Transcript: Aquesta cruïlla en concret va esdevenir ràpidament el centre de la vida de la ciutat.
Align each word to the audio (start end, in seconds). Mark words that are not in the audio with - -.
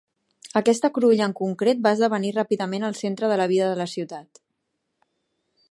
Aquesta 0.61 0.89
cruïlla 0.95 1.27
en 1.31 1.35
concret 1.41 1.83
va 1.87 1.91
esdevenir 1.97 2.33
ràpidament 2.39 2.89
el 2.89 2.99
centre 3.03 3.29
de 3.33 3.39
la 3.43 3.49
vida 3.53 3.69
de 3.73 3.79
la 3.83 3.89
ciutat. 3.95 4.45